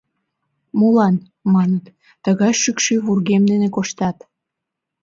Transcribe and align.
«Молан,— 0.79 1.15
маныт,— 1.53 1.85
тыгай 2.23 2.53
шӱкшӧ 2.61 2.93
вургем 3.05 3.43
дене 3.51 3.67
коштат?» 3.75 4.17